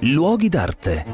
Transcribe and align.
Luoghi 0.00 0.48
d'arte 0.48 1.04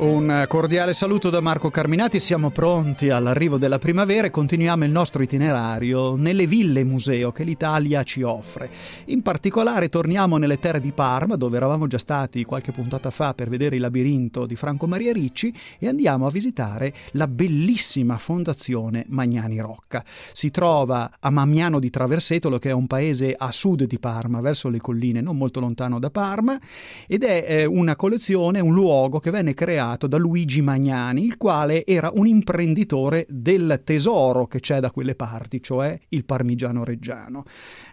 un 0.00 0.46
cordiale 0.48 0.94
saluto 0.94 1.28
da 1.28 1.42
Marco 1.42 1.68
Carminati, 1.68 2.20
siamo 2.20 2.50
pronti 2.50 3.10
all'arrivo 3.10 3.58
della 3.58 3.78
primavera 3.78 4.26
e 4.26 4.30
continuiamo 4.30 4.84
il 4.86 4.90
nostro 4.90 5.22
itinerario 5.22 6.16
nelle 6.16 6.46
ville 6.46 6.84
museo 6.84 7.32
che 7.32 7.44
l'Italia 7.44 8.02
ci 8.02 8.22
offre. 8.22 8.70
In 9.06 9.20
particolare 9.20 9.90
torniamo 9.90 10.38
nelle 10.38 10.58
terre 10.58 10.80
di 10.80 10.92
Parma, 10.92 11.36
dove 11.36 11.58
eravamo 11.58 11.86
già 11.86 11.98
stati 11.98 12.44
qualche 12.44 12.72
puntata 12.72 13.10
fa 13.10 13.34
per 13.34 13.50
vedere 13.50 13.76
il 13.76 13.82
labirinto 13.82 14.46
di 14.46 14.56
Franco 14.56 14.86
Maria 14.86 15.12
Ricci 15.12 15.52
e 15.78 15.86
andiamo 15.86 16.26
a 16.26 16.30
visitare 16.30 16.94
la 17.12 17.28
bellissima 17.28 18.16
fondazione 18.16 19.04
Magnani 19.08 19.60
Rocca. 19.60 20.02
Si 20.32 20.50
trova 20.50 21.10
a 21.20 21.28
Mamiano 21.28 21.78
di 21.78 21.90
Traversetolo, 21.90 22.58
che 22.58 22.70
è 22.70 22.72
un 22.72 22.86
paese 22.86 23.34
a 23.36 23.52
sud 23.52 23.84
di 23.84 23.98
Parma, 23.98 24.40
verso 24.40 24.70
le 24.70 24.78
colline, 24.78 25.20
non 25.20 25.36
molto 25.36 25.60
lontano 25.60 25.98
da 25.98 26.10
Parma, 26.10 26.58
ed 27.06 27.22
è 27.22 27.44
eh, 27.46 27.64
una 27.66 27.96
collezione, 27.96 28.60
un 28.60 28.72
luogo 28.72 29.20
che 29.20 29.30
venne 29.30 29.52
creato 29.52 29.88
creato 29.90 30.06
da 30.06 30.18
Luigi 30.18 30.60
Magnani, 30.60 31.24
il 31.24 31.36
quale 31.36 31.84
era 31.84 32.10
un 32.14 32.26
imprenditore 32.26 33.26
del 33.28 33.80
tesoro 33.84 34.46
che 34.46 34.60
c'è 34.60 34.78
da 34.78 34.90
quelle 34.90 35.14
parti, 35.14 35.62
cioè 35.62 35.98
il 36.10 36.24
parmigiano 36.24 36.84
reggiano. 36.84 37.44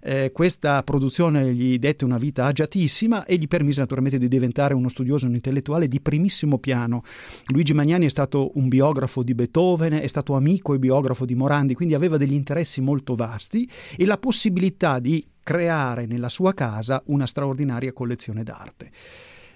Eh, 0.03 0.31
questa 0.31 0.83
produzione 0.83 1.53
gli 1.53 1.79
dette 1.79 2.05
una 2.05 2.17
vita 2.17 2.45
agiatissima 2.45 3.25
e 3.25 3.37
gli 3.37 3.47
permise 3.47 3.79
naturalmente 3.79 4.19
di 4.19 4.27
diventare 4.27 4.73
uno 4.73 4.89
studioso, 4.89 5.25
un 5.25 5.33
intellettuale 5.33 5.87
di 5.87 5.99
primissimo 5.99 6.59
piano. 6.59 7.01
Luigi 7.47 7.73
Magnani 7.73 8.05
è 8.05 8.09
stato 8.09 8.51
un 8.55 8.67
biografo 8.67 9.23
di 9.23 9.33
Beethoven, 9.33 9.93
è 9.93 10.07
stato 10.07 10.35
amico 10.35 10.73
e 10.73 10.79
biografo 10.79 11.25
di 11.25 11.35
Morandi, 11.35 11.73
quindi 11.73 11.95
aveva 11.95 12.17
degli 12.17 12.33
interessi 12.33 12.81
molto 12.81 13.15
vasti 13.15 13.67
e 13.95 14.05
la 14.05 14.17
possibilità 14.17 14.99
di 14.99 15.25
creare 15.41 16.05
nella 16.05 16.29
sua 16.29 16.53
casa 16.53 17.01
una 17.07 17.25
straordinaria 17.25 17.93
collezione 17.93 18.43
d'arte. 18.43 18.91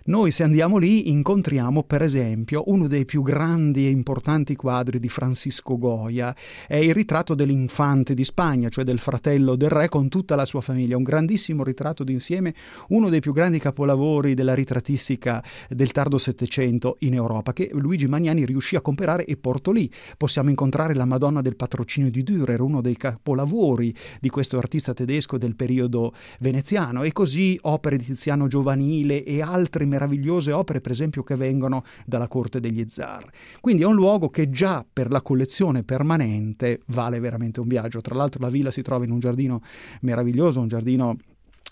Noi 0.04 0.32
se 0.32 0.42
andiamo 0.42 0.78
lì 0.78 1.12
incontriamo 1.12 1.84
per 1.84 2.02
esempio 2.02 2.64
uno 2.66 2.88
dei 2.88 3.06
più 3.06 3.22
grandi 3.22 3.86
e 3.86 3.92
importanti 3.92 4.56
quadri 4.56 5.00
di 5.00 5.10
Francisco 5.10 5.78
Goya, 5.78 6.36
è 6.66 6.78
il 6.78 6.96
ritratto 6.96 7.36
dell'infante 7.36 8.16
di 8.16 8.24
Spagna, 8.24 8.70
cioè 8.70 8.84
del 8.84 8.98
fratello 8.98 9.56
del 9.56 9.70
re 9.70 9.90
con 9.90 10.10
tutta 10.10 10.36
la 10.36 10.46
sua 10.46 10.62
famiglia, 10.62 10.98
un 10.98 11.04
grandissimo 11.04 11.64
ritratto 11.64 12.04
d'insieme, 12.04 12.52
uno 12.88 13.10
dei 13.10 13.20
più 13.20 13.32
grandi 13.32 13.60
capolavori 13.60 14.34
della 14.34 14.56
ritrattistica 14.56 15.44
del 15.70 15.92
tardo 15.92 16.18
Settecento 16.18 16.96
in 17.02 17.14
Europa, 17.14 17.54
che 17.54 17.70
Luigi 17.72 18.08
Magnani 18.08 18.44
riuscì 18.44 18.76
a 18.76 18.82
comprare 18.82 19.26
e 19.26 19.38
portò 19.38 19.72
lì. 19.72 19.88
Possiamo 20.18 20.50
incontrare 20.50 20.96
la 20.96 21.06
Madonna 21.06 21.42
del 21.42 21.56
patrocinio 21.56 22.10
di 22.10 22.24
Dürer, 22.24 22.60
uno 22.60 22.82
dei 22.82 22.98
capolavori 22.98 23.94
di 24.20 24.30
questo 24.30 24.58
artista 24.58 24.96
tedesco 24.96 25.38
del 25.38 25.56
periodo 25.56 26.12
veneziano, 26.40 27.04
e 27.04 27.12
così 27.12 27.56
opere 27.62 27.98
di 27.98 28.06
Tiziano 28.06 28.48
Giovanile 28.48 29.24
e 29.24 29.44
altre 29.44 29.90
meravigliose 29.92 30.52
opere, 30.52 30.82
per 30.82 30.92
esempio, 30.92 31.24
che 31.24 31.36
vengono 31.36 31.84
dalla 32.06 32.28
corte 32.28 32.60
degli 32.60 32.84
zar. 32.88 33.30
Quindi 33.60 33.84
è 33.84 33.86
un 33.86 33.96
luogo 33.96 34.30
che 34.30 34.50
già 34.50 34.86
per 34.92 35.12
la 35.12 35.22
collezione 35.22 35.84
permanente 35.84 36.82
vale 36.88 37.20
veramente 37.20 37.60
un 37.60 37.68
viaggio. 37.68 38.02
Tra 38.02 38.16
l'altro 38.16 38.42
la 38.42 38.50
villa 38.50 38.72
si 38.72 38.82
trova 38.82 39.04
in 39.04 39.12
un 39.12 39.20
giardino 39.20 39.62
meraviglioso, 40.02 40.60
un 40.60 40.68
giardino 40.68 41.18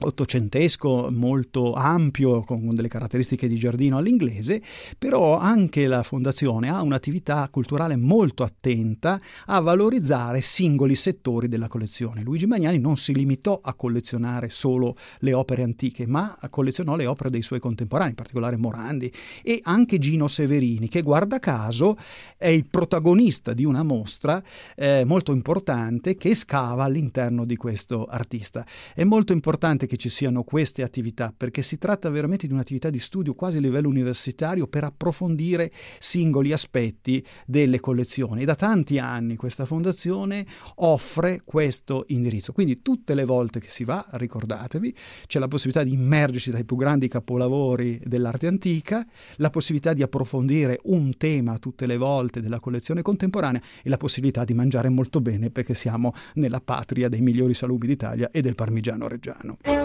ottocentesco 0.02 1.09
molto 1.11 1.73
ampio 1.73 2.42
con 2.42 2.73
delle 2.73 2.88
caratteristiche 2.88 3.47
di 3.47 3.55
giardino 3.55 3.97
all'inglese, 3.97 4.61
però 4.97 5.38
anche 5.38 5.88
la 5.88 6.03
fondazione 6.03 6.69
ha 6.69 6.81
un'attività 6.81 7.47
culturale 7.52 7.95
molto 7.95 8.44
attenta 8.44 9.20
a 9.47 9.59
valorizzare 9.59 10.42
singoli 10.42 10.95
settori 10.95 11.47
della 11.47 11.67
collezione. 11.67 12.23
Luigi 12.23 12.45
Magnani 12.45 12.80
non 12.80 12.95
si 12.95 13.14
limitò 13.14 13.59
a 13.61 13.73
collezionare 13.73 14.50
solo 14.50 14.95
le 15.20 15.33
opere 15.33 15.64
antiche, 15.64 16.08
ma 16.08 16.38
collezionò 16.50 16.95
le 16.95 17.05
opere 17.05 17.30
dei 17.30 17.42
suoi 17.42 17.59
contemporanei, 17.59 18.11
in 18.11 18.16
particolare 18.16 18.58
Morandi 18.58 19.11
e 19.44 19.59
anche 19.64 19.97
Gino 19.97 20.27
Severini, 20.27 20.88
che 20.88 21.02
guarda 21.02 21.39
caso 21.39 21.97
è 22.38 22.47
il 22.47 22.67
protagonista 22.70 23.53
di 23.53 23.66
una 23.66 23.83
mostra 23.83 24.42
eh, 24.76 25.04
molto 25.05 25.33
importante 25.33 26.15
che 26.15 26.36
scava 26.36 26.86
all'interno 26.86 27.45
di 27.45 27.58
questo 27.58 28.05
artista. 28.05 28.65
È 28.93 29.04
molto 29.04 29.33
importante 29.33 29.88
che 29.89 29.98
ci 29.98 30.08
siano 30.08 30.44
queste 30.44 30.83
attività, 30.83 31.33
perché 31.36 31.64
si 31.64 31.77
tratta 31.77 32.10
veramente 32.10 32.48
di 32.48 32.54
un'attività 32.54 32.89
di 32.89 33.00
studio 33.00 33.33
quasi 33.33 33.58
a 33.58 33.60
livello 33.60 33.89
universitario 33.89 34.67
per 34.67 34.83
approfondire 34.86 35.72
singoli 35.98 36.54
aspetti 36.54 37.26
delle 37.45 37.80
collezioni. 37.80 38.44
E 38.44 38.45
da 38.45 38.55
tanti 38.55 39.00
anni 39.00 39.36
questa 39.36 39.66
fondazione 39.66 40.45
offre 40.76 41.42
questo 41.44 42.05
indirizzo. 42.08 42.54
Quindi 42.54 42.82
tutte 42.82 43.16
le 43.16 43.26
volte 43.26 43.60
che 43.60 43.70
si 43.70 43.83
va, 43.83 44.05
ricordatevi, 44.11 44.95
c'è 45.26 45.39
la 45.39 45.48
possibilità 45.48 45.83
di 45.83 45.94
immergersi 45.94 46.52
dai 46.52 46.64
più 46.64 46.76
grandi 46.76 47.08
capolavori 47.08 48.00
dell'arte 48.04 48.48
antica, 48.48 49.06
la 49.38 49.50
possibilità 49.50 49.94
di 49.94 50.04
approfondire 50.04 50.80
un 50.83 51.17
tema 51.17 51.58
tutte 51.58 51.88
le 51.88 51.98
volte 51.98 52.42
della 52.42 52.60
collezione 52.60 53.02
contemporanea 53.02 53.61
e 53.82 53.89
la 53.89 53.98
possibilità 53.98 54.44
di 54.44 54.54
mangiare 54.54 54.89
molto 54.89 55.20
bene 55.20 55.50
perché 55.50 55.73
siamo 55.73 56.14
nella 56.36 56.61
patria 56.61 57.10
dei 57.10 57.21
migliori 57.21 57.56
salumi 57.56 57.88
d'Italia 57.88 58.30
e 58.32 58.42
del 58.42 58.56
parmigiano 58.56 59.08
reggiano. 59.08 59.79